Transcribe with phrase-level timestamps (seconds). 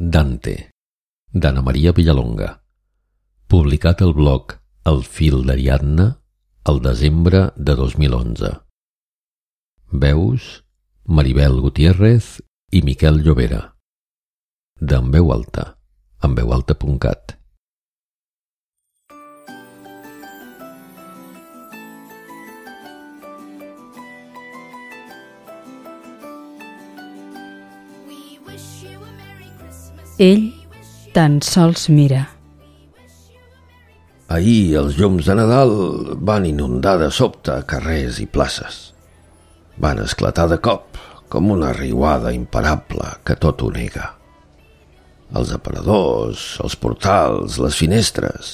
[0.00, 0.70] Dante,
[1.34, 2.52] d'Anna Maria Villalonga,
[3.50, 4.52] publicat al blog
[4.86, 6.06] El fil d'Ariadna
[6.70, 8.52] el desembre de 2011.
[9.90, 10.46] Veus
[11.02, 12.28] Maribel Gutiérrez
[12.70, 13.74] i Miquel Llobera.
[14.78, 15.66] D'en veu alta,
[16.22, 16.38] en
[30.18, 30.48] Ell
[31.14, 32.24] tan sols mira.
[34.34, 35.70] Ahir els llums de Nadal
[36.26, 38.80] van inundar de sobte carrers i places.
[39.78, 40.98] Van esclatar de cop,
[41.30, 44.08] com una riuada imparable que tot ho nega.
[45.38, 48.50] Els aparadors, els portals, les finestres,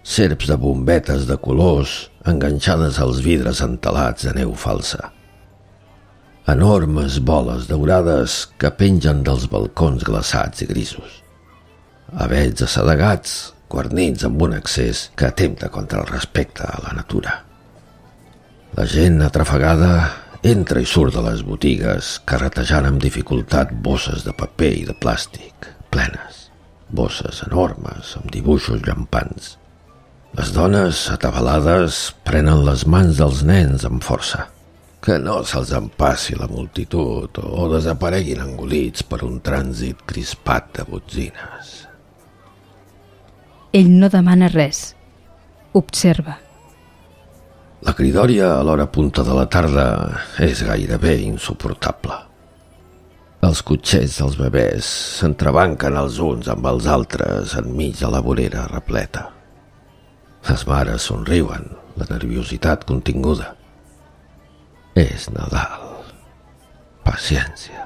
[0.00, 5.12] serps de bombetes de colors enganxades als vidres entelats de neu falsa
[6.46, 11.18] enormes boles daurades que pengen dels balcons glaçats i grisos.
[12.22, 13.32] Avets assedegats,
[13.66, 17.34] guarnits amb un accés que atempta contra el respecte a la natura.
[18.78, 19.90] La gent atrafegada
[20.46, 25.72] entra i surt de les botigues carretejant amb dificultat bosses de paper i de plàstic,
[25.90, 26.44] plenes.
[26.86, 29.56] Bosses enormes amb dibuixos llampants.
[30.38, 34.52] Les dones, atabalades, prenen les mans dels nens amb força
[35.06, 41.74] que no se'ls empassi la multitud o desapareguin engolits per un trànsit crispat de botzines.
[43.70, 44.80] Ell no demana res.
[45.78, 46.34] Observa.
[47.86, 49.84] La cridòria a l'hora punta de la tarda
[50.42, 52.16] és gairebé insuportable.
[53.46, 54.88] Els cotxers dels bebès
[55.20, 59.28] s'entrebanquen els uns amb els altres enmig de la vorera repleta.
[60.48, 63.52] Les mares somriuen, la nerviositat continguda.
[64.96, 65.82] És Nadal.
[67.04, 67.82] Paciència.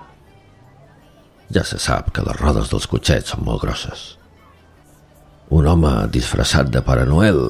[1.50, 4.05] Ja se sap que les rodes dels cotxets són molt grosses.
[5.50, 7.41] Un home disfressat de Pare Noel,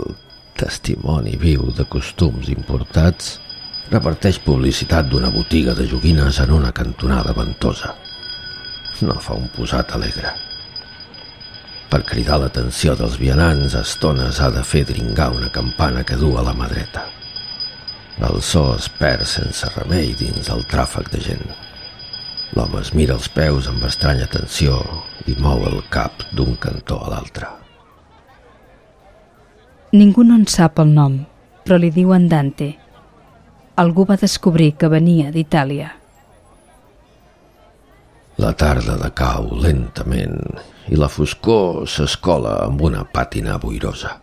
[0.56, 3.34] testimoni viu de costums importats,
[3.92, 7.92] reparteix publicitat d'una botiga de joguines en una cantonada ventosa.
[9.04, 10.32] No fa un posat alegre.
[11.92, 16.38] Per cridar l'atenció dels vianants, a estones ha de fer dringar una campana que du
[16.38, 17.10] a la mà dreta.
[18.20, 21.46] El so es perd sense remei dins el tràfic de gent.
[22.52, 24.76] L'home es mira els peus amb estranya atenció
[25.30, 27.48] i mou el cap d'un cantó a l'altre.
[29.96, 31.16] Ningú no en sap el nom,
[31.64, 32.74] però li diuen Dante.
[33.80, 35.88] Algú va descobrir que venia d'Itàlia.
[38.40, 40.36] La tarda decau lentament
[40.92, 44.18] i la foscor s'escola amb una pàtina boirosa.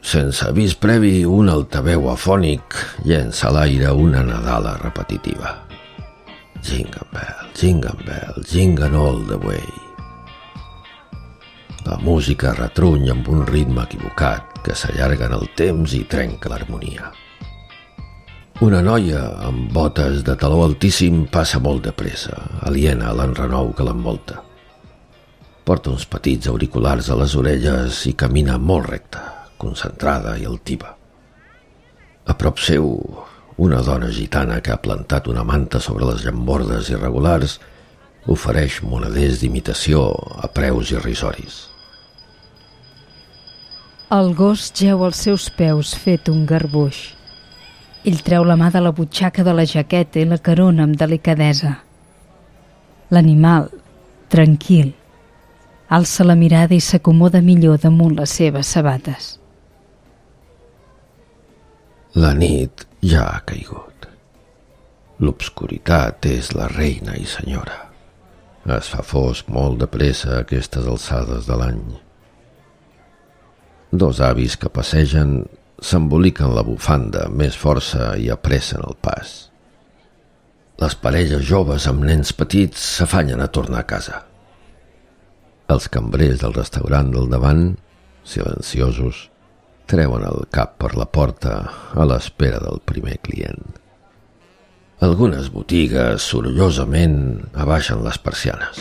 [0.00, 5.52] Sense avís previ, un altaveu afònic llença a l'aire una nadala repetitiva.
[6.64, 9.64] Jingle bell, jingle bell, jingle all the way.
[11.84, 17.12] La música retruny amb un ritme equivocat que s'allarga en el temps i trenca l'harmonia.
[18.60, 22.36] Una noia amb botes de taló altíssim passa molt de pressa,
[22.68, 24.42] aliena a l'enrenou que l'envolta.
[25.64, 29.22] Porta uns petits auriculars a les orelles i camina molt recta,
[29.60, 30.94] concentrada i altiva.
[32.26, 32.88] A prop seu,
[33.60, 37.58] una dona gitana que ha plantat una manta sobre les llambordes irregulars
[38.30, 40.06] ofereix moneders d'imitació
[40.40, 41.66] a preus irrisoris.
[44.10, 47.00] El gos geu als seus peus fet un garbuix.
[48.04, 51.76] Ell treu la mà de la butxaca de la jaqueta i la carona amb delicadesa.
[53.10, 53.68] L'animal,
[54.32, 54.94] tranquil,
[55.88, 59.39] alça la mirada i s'acomoda millor damunt les seves sabates.
[62.18, 64.08] La nit ja ha caigut.
[65.22, 67.76] L'obscuritat és la reina i senyora.
[68.66, 71.84] Es fa fosc molt de pressa aquestes alçades de l'any.
[73.94, 75.44] Dos avis que passegen
[75.78, 79.46] s'emboliquen la bufanda més força i apressen el pas.
[80.82, 84.24] Les parelles joves amb nens petits s'afanyen a tornar a casa.
[85.70, 87.76] Els cambrers del restaurant del davant,
[88.26, 89.29] silenciosos,
[89.90, 91.54] treuen el cap per la porta
[91.98, 93.62] a l'espera del primer client.
[95.02, 97.16] Algunes botigues sorollosament
[97.64, 98.78] abaixen les persianes.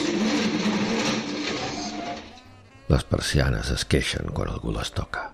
[2.90, 5.30] Les persianes es queixen quan algú les toca.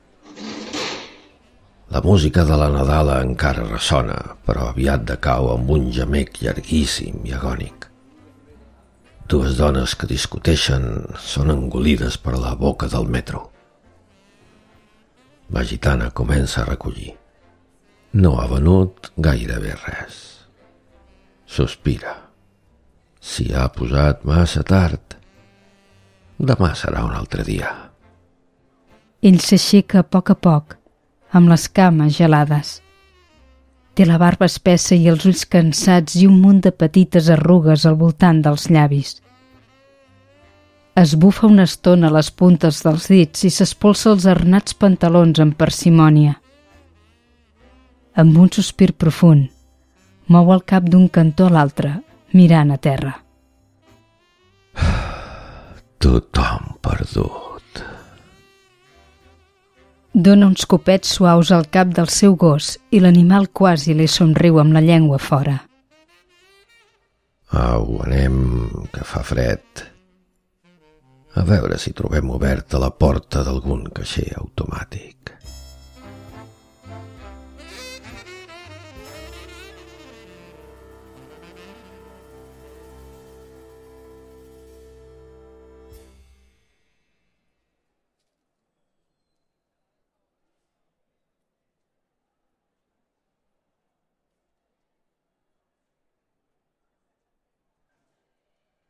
[1.91, 7.35] La música de la Nadala encara ressona, però aviat decau amb un gemec llarguíssim i
[7.35, 7.89] agònic.
[9.27, 10.87] Dues dones que discuteixen
[11.17, 13.54] són engolides per la boca del metro.
[15.53, 17.13] La gitana comença a recollir.
[18.13, 20.21] No ha venut gairebé res.
[21.45, 22.15] Sospira.
[23.21, 25.17] S'hi ha posat massa tard.
[26.37, 27.69] Demà serà un altre dia.
[29.21, 30.75] Ell s'aixeca a poc a poc,
[31.31, 32.79] amb les cames gelades.
[33.95, 37.95] Té la barba espessa i els ulls cansats i un munt de petites arrugues al
[38.01, 39.15] voltant dels llavis.
[40.95, 46.37] Es bufa una estona les puntes dels dits i s'espolsa els arnats pantalons amb parsimònia.
[48.15, 49.49] Amb un sospir profund,
[50.31, 51.89] mou el cap d'un cantó a l'altre,
[52.31, 53.11] mirant a terra.
[55.99, 57.81] Tothom perdut.
[60.15, 64.77] Dóna uns copets suaus al cap del seu gos i l'animal quasi li somriu amb
[64.77, 65.57] la llengua fora.
[67.51, 68.39] Au, anem,
[68.95, 69.83] que fa fred.
[71.35, 75.33] A veure si trobem oberta la porta d'algun caixer automàtic.